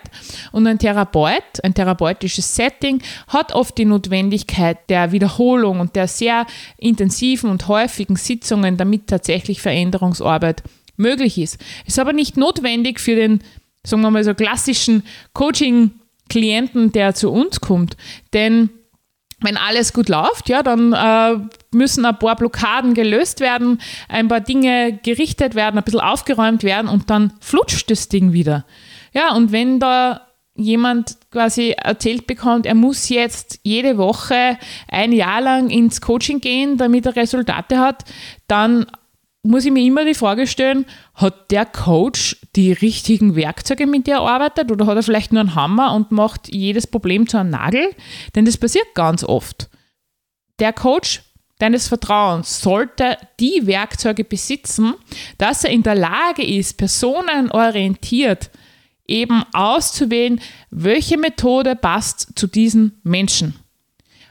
Und 0.53 0.67
ein 0.67 0.79
Therapeut, 0.79 1.63
ein 1.63 1.75
therapeutisches 1.75 2.55
Setting, 2.57 3.03
hat 3.29 3.53
oft 3.53 3.77
die 3.77 3.85
Notwendigkeit 3.85 4.79
der 4.89 5.13
Wiederholung 5.13 5.80
und 5.81 5.97
der 5.97 6.07
sehr 6.09 6.47
intensiven 6.77 7.51
und 7.51 7.67
häufigen 7.69 8.17
Sitzungen, 8.17 8.77
damit 8.77 9.07
tatsächlich 9.09 9.61
Veränderungsarbeit 9.61 10.63
möglich 10.97 11.39
ist. 11.39 11.59
Ist 11.87 11.99
aber 11.99 12.13
nicht 12.13 12.37
notwendig 12.37 13.01
für 13.01 13.17
den, 13.17 13.43
sagen 13.85 14.03
wir 14.03 14.11
mal 14.11 14.23
so, 14.23 14.35
klassischen 14.35 15.03
Coaching-Klienten, 15.33 16.93
der 16.93 17.15
zu 17.15 17.31
uns 17.31 17.61
kommt. 17.61 17.97
Denn 18.33 18.71
wenn 19.43 19.57
alles 19.57 19.93
gut 19.93 20.09
läuft, 20.09 20.49
ja, 20.49 20.63
dann 20.63 20.93
äh, 20.93 21.39
müssen 21.73 22.05
ein 22.05 22.19
paar 22.19 22.37
Blockaden 22.37 22.95
gelöst 22.95 23.41
werden, 23.41 23.81
ein 24.09 24.29
paar 24.29 24.41
Dinge 24.41 24.99
gerichtet 25.03 25.55
werden, 25.55 25.79
ein 25.79 25.85
bisschen 25.85 26.01
aufgeräumt 26.01 26.63
werden 26.63 26.89
und 26.89 27.09
dann 27.09 27.33
flutscht 27.41 27.91
das 27.91 28.09
Ding 28.09 28.33
wieder. 28.33 28.67
Ja, 29.13 29.35
und 29.35 29.51
wenn 29.51 29.81
da 29.81 30.27
jemand 30.55 31.17
quasi 31.31 31.71
erzählt 31.71 32.27
bekommt, 32.27 32.67
er 32.67 32.75
muss 32.75 33.09
jetzt 33.09 33.61
jede 33.63 33.99
Woche 33.99 34.59
ein 34.89 35.13
Jahr 35.13 35.41
lang 35.41 35.71
ins 35.71 36.01
Coaching 36.01 36.41
gehen, 36.41 36.77
damit 36.77 37.07
er 37.07 37.17
Resultate 37.17 37.79
hat, 37.79 38.05
dann 38.47 38.87
muss 39.43 39.65
ich 39.65 39.73
mir 39.73 39.85
immer 39.85 40.05
die 40.05 40.15
Frage 40.15 40.47
stellen, 40.47 40.85
hat 41.15 41.51
der 41.51 41.65
Coach 41.65 42.37
die 42.57 42.73
richtigen 42.73 43.37
Werkzeuge, 43.37 43.87
mit 43.87 44.07
der 44.07 44.17
er 44.17 44.23
arbeitet, 44.23 44.71
oder 44.71 44.87
hat 44.87 44.97
er 44.97 45.03
vielleicht 45.03 45.33
nur 45.33 45.41
einen 45.41 45.55
Hammer 45.55 45.95
und 45.95 46.13
macht 46.13 46.53
jedes 46.53 46.87
Problem 46.87 47.27
zu 47.27 47.39
einem 47.39 47.51
Nagel? 47.51 47.95
Denn 48.35 48.45
das 48.45 48.59
passiert 48.59 48.95
ganz 48.95 49.25
oft. 49.25 49.71
Der 50.59 50.75
Coach 50.75 51.23
deines 51.59 51.89
Vertrauens 51.89 52.61
sollte 52.61 53.17
die 53.39 53.67
Werkzeuge 53.67 54.25
besitzen, 54.25 54.95
dass 55.39 55.65
er 55.65 55.71
in 55.71 55.83
der 55.83 55.95
Lage 55.95 56.45
ist, 56.45 56.77
personenorientiert 56.77 58.51
eben 59.11 59.45
auszuwählen, 59.53 60.41
welche 60.71 61.19
Methode 61.19 61.77
passt 61.77 62.33
zu 62.37 62.47
diesen 62.47 62.99
Menschen. 63.03 63.55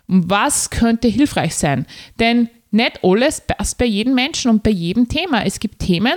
Was 0.08 0.70
könnte 0.70 1.08
hilfreich 1.08 1.56
sein? 1.56 1.86
Denn 2.20 2.50
nicht 2.72 3.04
alles 3.04 3.42
passt 3.42 3.78
bei 3.78 3.86
jedem 3.86 4.16
Menschen 4.16 4.50
und 4.50 4.64
bei 4.64 4.72
jedem 4.72 5.08
Thema. 5.08 5.46
Es 5.46 5.60
gibt 5.60 5.80
Themen, 5.80 6.14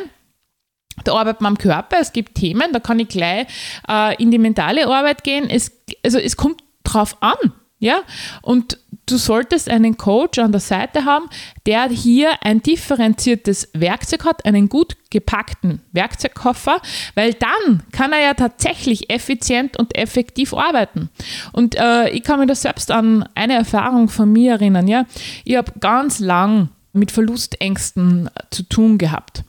da 1.04 1.14
arbeitet 1.14 1.40
man 1.40 1.54
am 1.54 1.59
Körper, 1.59 1.97
es 2.00 2.12
gibt 2.12 2.35
Themen, 2.35 2.73
da 2.73 2.81
kann 2.81 2.99
ich 2.99 3.09
gleich 3.09 3.47
äh, 3.88 4.14
in 4.23 4.31
die 4.31 4.38
mentale 4.38 4.87
Arbeit 4.87 5.25
gehen. 5.25 5.49
Es, 5.49 5.73
also 6.04 6.19
es 6.19 6.37
kommt 6.37 6.62
drauf 6.85 7.16
an. 7.21 7.52
Ja? 7.78 8.02
Und 8.42 8.78
du 9.06 9.16
solltest 9.16 9.68
einen 9.68 9.97
Coach 9.97 10.38
an 10.38 10.52
der 10.52 10.61
Seite 10.61 11.04
haben, 11.04 11.26
der 11.66 11.88
hier 11.88 12.30
ein 12.42 12.62
differenziertes 12.62 13.68
Werkzeug 13.73 14.25
hat, 14.25 14.44
einen 14.44 14.68
gut 14.68 14.97
gepackten 15.11 15.80
Werkzeugkoffer, 15.92 16.80
weil 17.14 17.35
dann 17.35 17.82
kann 17.92 18.12
er 18.12 18.21
ja 18.21 18.35
tatsächlich 18.35 19.11
effizient 19.11 19.76
und 19.76 19.97
effektiv 19.97 20.54
arbeiten. 20.54 21.11
Und 21.52 21.75
äh, 21.75 22.09
ich 22.11 22.23
kann 22.23 22.38
mich 22.38 22.49
da 22.49 22.54
selbst 22.54 22.90
an 22.90 23.28
eine 23.35 23.54
Erfahrung 23.54 24.09
von 24.09 24.32
mir 24.32 24.52
erinnern. 24.52 24.88
Ja? 24.88 25.04
Ich 25.44 25.56
habe 25.56 25.73
ganz 25.80 26.18
lang 26.18 26.68
mit 26.92 27.11
Verlustängsten 27.11 28.30
zu 28.50 28.62
tun 28.64 28.99
gehabt. 28.99 29.44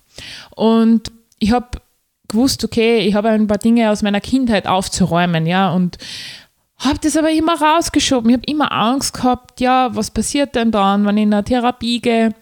Und 0.55 1.11
ich 1.39 1.51
habe 1.51 1.81
gewusst, 2.27 2.63
okay, 2.63 2.99
ich 2.99 3.15
habe 3.15 3.29
ein 3.29 3.47
paar 3.47 3.57
Dinge 3.57 3.91
aus 3.91 4.01
meiner 4.01 4.21
Kindheit 4.21 4.67
aufzuräumen, 4.67 5.45
ja, 5.45 5.71
und 5.71 5.97
habe 6.77 6.99
das 7.01 7.15
aber 7.15 7.31
immer 7.31 7.59
rausgeschoben. 7.59 8.29
Ich 8.29 8.35
habe 8.35 8.45
immer 8.47 8.71
Angst 8.71 9.13
gehabt, 9.13 9.61
ja, 9.61 9.95
was 9.95 10.11
passiert 10.11 10.55
denn 10.55 10.71
dann, 10.71 11.05
wenn 11.05 11.17
ich 11.17 11.23
in 11.23 11.33
eine 11.33 11.43
Therapie 11.43 12.01
gehe? 12.01 12.33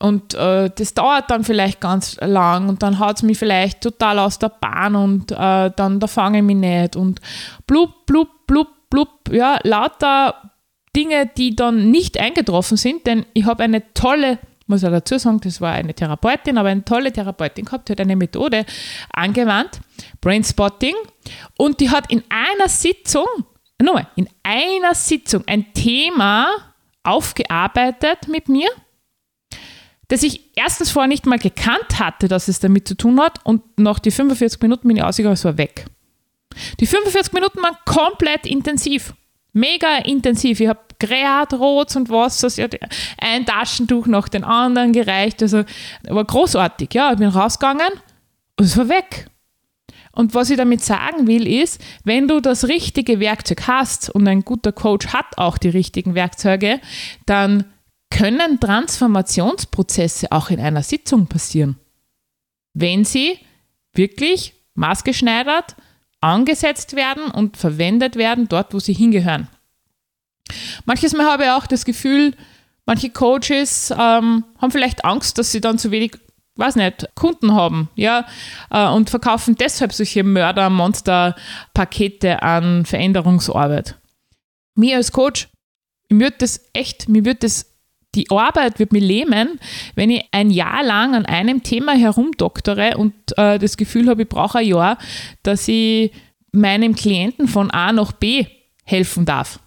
Und 0.00 0.34
äh, 0.34 0.70
das 0.74 0.92
dauert 0.94 1.30
dann 1.30 1.44
vielleicht 1.44 1.80
ganz 1.80 2.18
lang 2.20 2.68
und 2.68 2.82
dann 2.82 2.98
haut 2.98 3.16
es 3.16 3.22
mich 3.22 3.38
vielleicht 3.38 3.80
total 3.80 4.18
aus 4.18 4.38
der 4.38 4.50
Bahn 4.50 4.96
und 4.96 5.30
äh, 5.32 5.70
dann 5.74 6.00
da 6.00 6.06
fange 6.06 6.38
ich 6.38 6.44
mich 6.44 6.56
nicht. 6.56 6.96
Und 6.96 7.20
blub, 7.66 8.04
blub, 8.04 8.28
blub, 8.46 8.68
blub, 8.90 9.08
ja, 9.30 9.58
lauter 9.62 10.50
Dinge, 10.94 11.30
die 11.36 11.56
dann 11.56 11.90
nicht 11.90 12.18
eingetroffen 12.18 12.76
sind, 12.76 13.06
denn 13.06 13.24
ich 13.34 13.46
habe 13.46 13.62
eine 13.62 13.94
tolle, 13.94 14.38
muss 14.66 14.82
ich 14.82 14.90
dazu 14.90 15.18
sagen, 15.18 15.40
das 15.42 15.60
war 15.60 15.72
eine 15.72 15.94
Therapeutin, 15.94 16.58
aber 16.58 16.68
eine 16.68 16.84
tolle 16.84 17.12
Therapeutin 17.12 17.64
gehabt, 17.64 17.88
die 17.88 17.92
hat 17.92 18.00
eine 18.00 18.16
Methode 18.16 18.66
angewandt, 19.12 19.80
Brainspotting, 20.20 20.94
und 21.56 21.80
die 21.80 21.90
hat 21.90 22.10
in 22.10 22.22
einer 22.28 22.68
Sitzung 22.68 23.26
nochmal, 23.82 24.08
in 24.16 24.28
einer 24.42 24.94
Sitzung 24.94 25.44
ein 25.46 25.72
Thema 25.74 26.48
aufgearbeitet 27.02 28.28
mit 28.28 28.48
mir, 28.48 28.68
das 30.08 30.22
ich 30.22 30.56
erstens 30.56 30.90
vorher 30.90 31.08
nicht 31.08 31.26
mal 31.26 31.38
gekannt 31.38 31.98
hatte, 31.98 32.28
dass 32.28 32.48
es 32.48 32.60
damit 32.60 32.86
zu 32.86 32.96
tun 32.96 33.20
hat 33.20 33.44
und 33.44 33.78
nach 33.78 33.98
die 33.98 34.10
45 34.10 34.60
Minuten 34.60 34.88
bin 34.88 34.96
ich 34.96 35.02
ausgegangen, 35.02 35.34
es 35.34 35.44
war 35.44 35.58
weg. 35.58 35.86
Die 36.80 36.86
45 36.86 37.32
Minuten 37.32 37.62
waren 37.62 37.76
komplett 37.84 38.46
intensiv. 38.46 39.14
Mega 39.52 39.98
intensiv. 39.98 40.60
Ich 40.60 40.68
habe 40.68 40.80
Kreat, 40.98 41.52
Rot 41.54 41.94
und 41.96 42.08
sie 42.08 42.62
hat 42.62 42.76
ein 43.18 43.46
Taschentuch 43.46 44.06
nach 44.06 44.28
den 44.28 44.44
anderen 44.44 44.92
gereicht. 44.92 45.42
Also 45.42 45.64
war 46.02 46.24
großartig. 46.24 46.92
Ja, 46.92 47.12
ich 47.12 47.18
bin 47.18 47.28
rausgegangen 47.28 47.92
und 48.58 48.64
es 48.64 48.76
war 48.76 48.88
weg. 48.88 49.26
Und 50.14 50.34
was 50.34 50.50
ich 50.50 50.56
damit 50.56 50.82
sagen 50.82 51.26
will, 51.26 51.46
ist, 51.46 51.80
wenn 52.04 52.28
du 52.28 52.40
das 52.40 52.68
richtige 52.68 53.18
Werkzeug 53.18 53.66
hast 53.66 54.10
und 54.10 54.28
ein 54.28 54.44
guter 54.44 54.72
Coach 54.72 55.08
hat 55.08 55.38
auch 55.38 55.58
die 55.58 55.70
richtigen 55.70 56.14
Werkzeuge, 56.14 56.80
dann 57.26 57.64
können 58.10 58.60
Transformationsprozesse 58.60 60.30
auch 60.30 60.50
in 60.50 60.60
einer 60.60 60.84
Sitzung 60.84 61.26
passieren. 61.26 61.76
Wenn 62.72 63.04
sie 63.04 63.38
wirklich 63.92 64.54
maßgeschneidert 64.74 65.76
angesetzt 66.20 66.96
werden 66.96 67.24
und 67.24 67.56
verwendet 67.56 68.16
werden 68.16 68.48
dort, 68.48 68.72
wo 68.72 68.78
sie 68.78 68.94
hingehören. 68.94 69.48
Manches 70.84 71.12
Mal 71.12 71.26
habe 71.26 71.44
ich 71.44 71.50
auch 71.50 71.66
das 71.66 71.84
Gefühl, 71.84 72.34
manche 72.86 73.10
Coaches 73.10 73.90
ähm, 73.90 74.44
haben 74.58 74.70
vielleicht 74.70 75.04
Angst, 75.04 75.38
dass 75.38 75.52
sie 75.52 75.60
dann 75.60 75.78
zu 75.78 75.90
wenig 75.90 76.12
weiß 76.56 76.76
nicht, 76.76 77.08
Kunden 77.14 77.52
haben, 77.54 77.90
ja, 77.94 78.24
äh, 78.70 78.88
und 78.88 79.10
verkaufen 79.10 79.56
deshalb 79.56 79.92
solche 79.92 80.22
Mörder-Monster-Pakete 80.22 82.42
an 82.42 82.86
Veränderungsarbeit. 82.86 83.98
Mir 84.74 84.96
als 84.96 85.12
Coach, 85.12 85.48
mir 86.08 86.26
wird 86.26 86.40
das 86.42 86.60
echt, 86.72 87.08
mir 87.08 87.24
wird 87.24 87.42
das, 87.42 87.72
die 88.14 88.30
Arbeit 88.30 88.78
wird 88.78 88.92
mir 88.92 89.00
lähmen, 89.00 89.58
wenn 89.94 90.10
ich 90.10 90.24
ein 90.30 90.50
Jahr 90.50 90.84
lang 90.84 91.14
an 91.14 91.24
einem 91.26 91.62
Thema 91.62 91.92
herumdoktere 91.92 92.96
und 92.96 93.14
äh, 93.36 93.58
das 93.58 93.76
Gefühl 93.76 94.08
habe, 94.08 94.22
ich 94.22 94.28
brauche 94.28 94.58
ein 94.58 94.66
Jahr, 94.66 94.98
dass 95.42 95.68
ich 95.68 96.12
meinem 96.52 96.94
Klienten 96.94 97.48
von 97.48 97.70
A 97.72 97.92
nach 97.92 98.12
B 98.12 98.46
helfen 98.84 99.24
darf. 99.24 99.58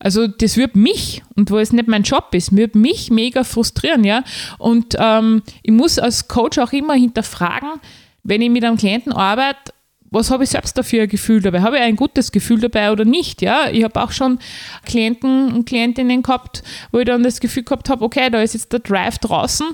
Also 0.00 0.26
das 0.26 0.56
wird 0.56 0.76
mich, 0.76 1.22
und 1.36 1.50
wo 1.50 1.58
es 1.58 1.72
nicht 1.72 1.86
mein 1.86 2.02
Job 2.02 2.28
ist, 2.32 2.56
wird 2.56 2.74
mich 2.74 3.10
mega 3.10 3.44
frustrieren, 3.44 4.02
ja. 4.02 4.24
Und 4.58 4.96
ähm, 4.98 5.42
ich 5.62 5.72
muss 5.72 5.98
als 5.98 6.26
Coach 6.26 6.58
auch 6.58 6.72
immer 6.72 6.94
hinterfragen, 6.94 7.80
wenn 8.22 8.42
ich 8.42 8.50
mit 8.50 8.64
einem 8.64 8.76
Klienten 8.76 9.12
arbeite, 9.12 9.72
was 10.10 10.30
habe 10.30 10.42
ich 10.42 10.50
selbst 10.50 10.76
dafür 10.76 11.04
ein 11.04 11.08
Gefühl 11.08 11.40
dabei? 11.40 11.60
Habe 11.60 11.76
ich 11.76 11.82
ein 11.82 11.94
gutes 11.94 12.32
Gefühl 12.32 12.60
dabei 12.60 12.90
oder 12.90 13.04
nicht? 13.04 13.42
Ja, 13.42 13.68
ich 13.70 13.84
habe 13.84 14.02
auch 14.02 14.10
schon 14.10 14.40
Klienten 14.84 15.52
und 15.52 15.66
Klientinnen 15.66 16.22
gehabt, 16.22 16.64
wo 16.90 16.98
ich 16.98 17.04
dann 17.04 17.22
das 17.22 17.38
Gefühl 17.38 17.62
gehabt 17.62 17.88
habe, 17.88 18.04
okay, 18.04 18.28
da 18.28 18.42
ist 18.42 18.54
jetzt 18.54 18.72
der 18.72 18.80
Drive 18.80 19.18
draußen 19.18 19.68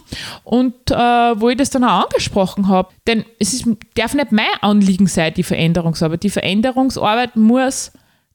und 0.45 0.75
äh, 0.91 0.95
wo 0.95 1.49
ich 1.49 1.57
das 1.57 1.71
dann 1.71 1.85
auch 1.85 2.05
angesprochen 2.05 2.69
habe. 2.69 2.91
Denn 3.07 3.25
es 3.39 3.55
ist, 3.55 3.67
darf 3.95 4.13
nicht 4.13 4.31
mein 4.31 4.45
Anliegen 4.61 5.07
sein, 5.07 5.33
die 5.35 5.43
Veränderungsarbeit. 5.43 6.23
Die 6.23 6.31
Veränderungsarbeit 6.31 7.37
muss 7.37 7.93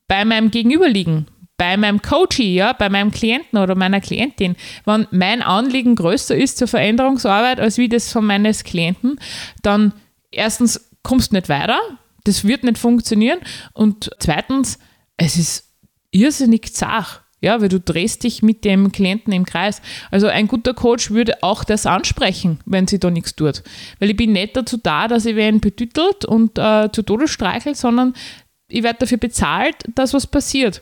bei 0.07 0.25
meinem 0.25 0.50
Gegenüber 0.50 0.89
liegen, 0.89 1.27
bei 1.61 1.77
meinem 1.77 2.01
Coachie, 2.01 2.55
ja, 2.55 2.73
bei 2.73 2.89
meinem 2.89 3.11
Klienten 3.11 3.59
oder 3.59 3.75
meiner 3.75 4.01
Klientin. 4.01 4.55
Wenn 4.85 5.05
mein 5.11 5.43
Anliegen 5.43 5.95
größer 5.95 6.35
ist 6.35 6.57
zur 6.57 6.67
Veränderungsarbeit 6.67 7.59
als 7.59 7.77
wie 7.77 7.87
das 7.87 8.11
von 8.11 8.25
meines 8.25 8.63
Klienten, 8.63 9.19
dann 9.61 9.93
erstens 10.31 10.89
kommst 11.03 11.33
nicht 11.33 11.49
weiter, 11.49 11.79
das 12.23 12.45
wird 12.45 12.63
nicht 12.63 12.79
funktionieren. 12.79 13.37
Und 13.73 14.09
zweitens, 14.17 14.79
es 15.17 15.37
ist 15.37 15.69
irrsinnig 16.09 16.73
zart. 16.73 17.21
Ja, 17.41 17.61
weil 17.61 17.69
du 17.69 17.79
drehst 17.79 18.23
dich 18.23 18.41
mit 18.41 18.65
dem 18.65 18.91
Klienten 18.91 19.31
im 19.31 19.45
Kreis. 19.45 19.83
Also 20.09 20.25
ein 20.25 20.47
guter 20.47 20.73
Coach 20.73 21.11
würde 21.11 21.43
auch 21.43 21.63
das 21.63 21.85
ansprechen, 21.85 22.59
wenn 22.65 22.87
sie 22.87 22.97
da 22.97 23.11
nichts 23.11 23.35
tut. 23.35 23.61
Weil 23.99 24.09
ich 24.09 24.17
bin 24.17 24.31
nicht 24.31 24.57
dazu 24.57 24.77
da, 24.77 25.07
dass 25.07 25.27
ich 25.27 25.35
wen 25.35 25.59
betüttelt 25.59 26.25
und 26.25 26.57
äh, 26.57 26.89
zu 26.91 27.03
Tode 27.03 27.27
streichelt, 27.27 27.77
sondern 27.77 28.15
ich 28.67 28.81
werde 28.81 28.99
dafür 29.01 29.19
bezahlt, 29.19 29.75
dass 29.93 30.15
was 30.15 30.25
passiert. 30.25 30.81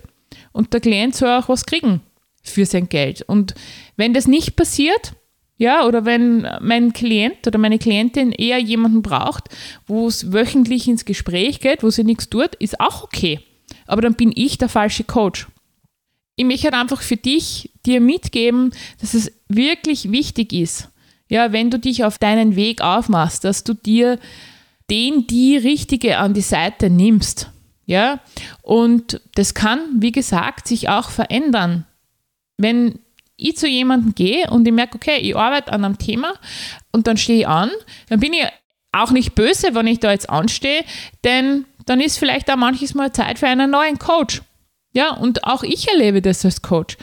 Und 0.51 0.73
der 0.73 0.81
Klient 0.81 1.15
soll 1.15 1.29
auch 1.29 1.49
was 1.49 1.65
kriegen 1.65 2.01
für 2.41 2.65
sein 2.65 2.89
Geld. 2.89 3.21
Und 3.21 3.53
wenn 3.95 4.13
das 4.13 4.27
nicht 4.27 4.55
passiert, 4.55 5.13
ja, 5.57 5.85
oder 5.85 6.05
wenn 6.05 6.47
mein 6.61 6.93
Klient 6.93 7.45
oder 7.45 7.59
meine 7.59 7.79
Klientin 7.79 8.31
eher 8.31 8.59
jemanden 8.59 9.01
braucht, 9.01 9.49
wo 9.87 10.07
es 10.07 10.31
wöchentlich 10.31 10.87
ins 10.87 11.03
Gespräch 11.03 11.59
geht, 11.59 11.83
wo 11.83 11.89
sie 11.89 12.05
nichts 12.05 12.29
tut, 12.29 12.55
ist 12.55 12.79
auch 12.79 13.03
okay. 13.03 13.41
Aber 13.85 14.01
dann 14.01 14.13
bin 14.13 14.31
ich 14.33 14.57
der 14.57 14.69
falsche 14.69 15.03
Coach. 15.03 15.47
Ich 16.37 16.45
möchte 16.45 16.65
halt 16.65 16.75
einfach 16.75 17.01
für 17.01 17.17
dich 17.17 17.71
dir 17.85 17.99
mitgeben, 17.99 18.71
dass 19.01 19.13
es 19.13 19.33
wirklich 19.49 20.11
wichtig 20.11 20.53
ist, 20.53 20.87
ja, 21.27 21.51
wenn 21.51 21.69
du 21.69 21.77
dich 21.77 22.05
auf 22.05 22.17
deinen 22.17 22.55
Weg 22.55 22.81
aufmachst, 22.81 23.43
dass 23.43 23.65
du 23.65 23.73
dir 23.73 24.17
den, 24.89 25.27
die 25.27 25.57
Richtige 25.57 26.17
an 26.17 26.33
die 26.33 26.41
Seite 26.41 26.89
nimmst. 26.89 27.51
Ja, 27.89 28.19
und 28.61 29.19
das 29.33 29.55
kann, 29.55 29.79
wie 29.95 30.11
gesagt, 30.11 30.67
sich 30.67 30.89
auch 30.89 31.09
verändern. 31.09 31.87
Wenn 32.55 32.99
ich 33.35 33.57
zu 33.57 33.67
jemandem 33.67 34.13
gehe 34.13 34.47
und 34.51 34.67
ich 34.67 34.73
merke, 34.73 34.97
okay, 34.97 35.17
ich 35.17 35.35
arbeite 35.35 35.73
an 35.73 35.83
einem 35.83 35.97
Thema 35.97 36.33
und 36.91 37.07
dann 37.07 37.17
stehe 37.17 37.39
ich 37.39 37.47
an, 37.47 37.71
dann 38.07 38.19
bin 38.19 38.33
ich 38.33 38.45
auch 38.91 39.09
nicht 39.09 39.33
böse, 39.33 39.73
wenn 39.73 39.87
ich 39.87 39.99
da 39.99 40.11
jetzt 40.11 40.29
anstehe, 40.29 40.85
denn 41.23 41.65
dann 41.87 41.99
ist 41.99 42.19
vielleicht 42.19 42.51
auch 42.51 42.57
manches 42.57 42.93
Mal 42.93 43.11
Zeit 43.11 43.39
für 43.39 43.47
einen 43.47 43.71
neuen 43.71 43.97
Coach. 43.97 44.43
Ja, 44.93 45.15
und 45.15 45.45
auch 45.45 45.63
ich 45.63 45.87
erlebe 45.87 46.21
das 46.21 46.45
als 46.45 46.61
Coach. 46.61 46.95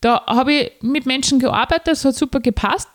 Da 0.00 0.24
habe 0.28 0.52
ich 0.52 0.72
mit 0.82 1.04
Menschen 1.04 1.40
gearbeitet, 1.40 1.88
das 1.88 2.04
hat 2.04 2.14
super 2.14 2.38
gepasst. 2.38 2.90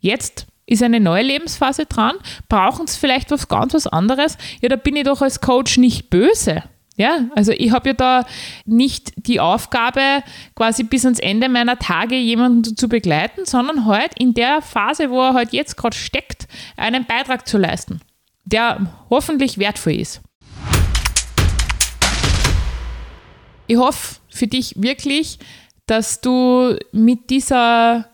Jetzt 0.00 0.48
ist 0.66 0.82
eine 0.82 0.98
neue 0.98 1.22
Lebensphase 1.22 1.86
dran, 1.86 2.16
brauchen 2.48 2.88
sie 2.88 2.98
vielleicht 2.98 3.30
was 3.30 3.46
ganz 3.46 3.72
was 3.72 3.86
anderes. 3.86 4.36
Ja, 4.60 4.68
da 4.68 4.74
bin 4.74 4.96
ich 4.96 5.04
doch 5.04 5.22
als 5.22 5.40
Coach 5.40 5.78
nicht 5.78 6.10
böse. 6.10 6.64
Ja, 6.98 7.26
also 7.36 7.52
ich 7.52 7.70
habe 7.70 7.90
ja 7.90 7.94
da 7.94 8.26
nicht 8.66 9.12
die 9.16 9.38
Aufgabe, 9.38 10.24
quasi 10.56 10.82
bis 10.82 11.04
ans 11.04 11.20
Ende 11.20 11.48
meiner 11.48 11.78
Tage 11.78 12.16
jemanden 12.16 12.76
zu 12.76 12.88
begleiten, 12.88 13.44
sondern 13.44 13.86
halt 13.86 14.10
in 14.18 14.34
der 14.34 14.62
Phase, 14.62 15.08
wo 15.08 15.20
er 15.20 15.34
halt 15.34 15.52
jetzt 15.52 15.76
gerade 15.76 15.96
steckt, 15.96 16.48
einen 16.76 17.06
Beitrag 17.06 17.46
zu 17.46 17.56
leisten, 17.56 18.00
der 18.44 18.92
hoffentlich 19.10 19.58
wertvoll 19.58 19.92
ist. 19.94 20.20
Ich 23.68 23.76
hoffe 23.76 24.16
für 24.28 24.48
dich 24.48 24.74
wirklich, 24.82 25.38
dass 25.86 26.20
du 26.20 26.76
mit 26.90 27.30
dieser 27.30 28.06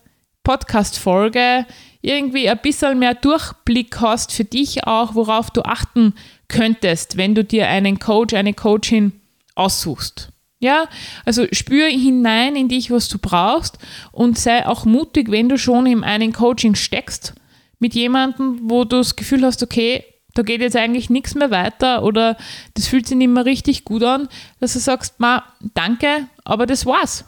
Podcast-Folge 0.42 1.64
irgendwie 2.02 2.50
ein 2.50 2.58
bisschen 2.58 2.98
mehr 2.98 3.14
Durchblick 3.14 3.98
hast 3.98 4.30
für 4.30 4.44
dich 4.44 4.86
auch, 4.86 5.14
worauf 5.14 5.50
du 5.50 5.62
achten 5.62 6.12
könntest, 6.48 7.16
wenn 7.16 7.35
du 7.35 7.44
dir 7.44 7.68
einen 7.68 7.98
Coach, 7.98 8.35
eine 8.35 8.54
Coachin 8.54 9.12
aussuchst. 9.54 10.30
Ja, 10.61 10.87
also 11.26 11.46
spür 11.52 11.88
hinein 11.88 12.57
in 12.57 12.68
dich, 12.68 12.90
was 12.90 13.09
du 13.09 13.18
brauchst 13.18 13.78
und 14.12 14.38
sei 14.38 14.66
auch 14.66 14.87
mutig, 14.87 15.30
wenn 15.30 15.48
du 15.48 15.59
schon 15.59 15.85
in 15.85 16.02
einem 16.04 16.33
Coaching 16.33 16.74
steckst, 16.74 17.35
mit 17.80 17.94
jemandem, 17.94 18.61
wo 18.62 18.85
du 18.85 18.96
das 18.96 19.14
Gefühl 19.14 19.44
hast, 19.44 19.62
okay, 19.62 20.04
da 20.35 20.42
geht 20.42 20.61
jetzt 20.61 20.76
eigentlich 20.76 21.11
nichts 21.11 21.35
mehr 21.35 21.50
weiter 21.50 22.02
oder 22.02 22.37
das 22.74 22.88
fühlt 22.88 23.07
sich 23.07 23.16
nicht 23.16 23.28
mehr 23.28 23.44
richtig 23.44 23.85
gut 23.85 24.02
an, 24.02 24.28
dass 24.61 24.72
du 24.72 24.78
sagst, 24.78 25.20
ma, 25.20 25.44
danke, 25.74 26.28
aber 26.44 26.66
das 26.66 26.87
war's. 26.87 27.24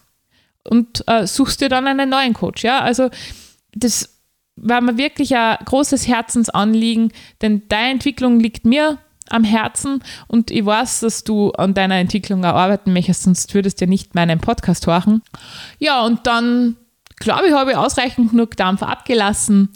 Und 0.65 1.05
äh, 1.07 1.27
suchst 1.27 1.61
dir 1.61 1.69
dann 1.69 1.87
einen 1.87 2.09
neuen 2.09 2.33
Coach. 2.33 2.65
Ja, 2.65 2.81
also 2.81 3.11
das 3.75 4.19
war 4.57 4.81
mir 4.81 4.97
wirklich 4.97 5.37
ein 5.37 5.59
großes 5.65 6.09
Herzensanliegen, 6.09 7.13
denn 7.43 7.63
deine 7.69 7.93
Entwicklung 7.93 8.41
liegt 8.41 8.65
mir 8.65 8.99
am 9.31 9.45
Herzen 9.45 10.03
und 10.29 10.51
ich 10.51 10.65
weiß, 10.65 11.01
dass 11.01 11.25
du 11.25 11.53
an 11.53 11.75
deiner 11.75 11.97
Entwicklung 11.97 12.45
arbeiten 12.45 12.93
möchtest, 12.93 13.25
sonst 13.25 13.55
würdest 13.55 13.81
du 13.81 13.85
ja 13.85 13.89
nicht 13.89 14.15
meinen 14.15 14.41
Podcast 14.41 14.87
hören. 14.87 15.23
Ja, 15.79 16.05
und 16.05 16.27
dann 16.27 16.77
glaube 17.17 17.49
ich, 17.49 17.53
habe 17.53 17.73
ich 17.73 17.77
ausreichend 17.77 18.31
genug 18.31 18.57
Dampf 18.57 18.83
abgelassen 18.83 19.71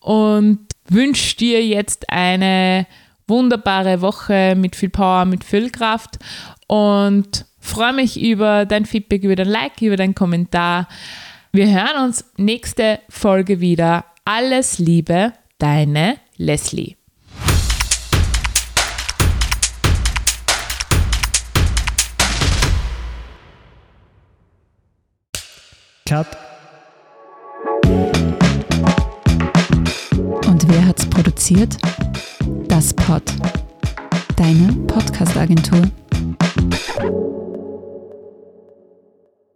und 0.00 0.58
wünsche 0.88 1.36
dir 1.36 1.64
jetzt 1.64 2.10
eine 2.10 2.86
wunderbare 3.26 4.00
Woche 4.00 4.54
mit 4.56 4.76
viel 4.76 4.90
Power, 4.90 5.24
mit 5.24 5.44
viel 5.44 5.70
Kraft 5.70 6.18
und 6.66 7.46
freue 7.58 7.92
mich 7.92 8.20
über 8.20 8.66
dein 8.66 8.86
Feedback, 8.86 9.22
über 9.22 9.36
dein 9.36 9.48
Like, 9.48 9.80
über 9.80 9.96
deinen 9.96 10.14
Kommentar. 10.14 10.88
Wir 11.52 11.68
hören 11.68 12.04
uns 12.04 12.24
nächste 12.36 13.00
Folge 13.08 13.60
wieder. 13.60 14.04
Alles 14.24 14.78
Liebe, 14.78 15.32
deine 15.58 16.16
Leslie. 16.36 16.99
Cut. 26.10 26.26
Und 30.44 30.68
wer 30.68 30.84
hat's 30.84 31.06
produziert? 31.06 31.76
Das 32.66 32.92
Pod. 32.92 33.22
Deine 34.34 34.72
Podcast-Agentur. 34.88 35.82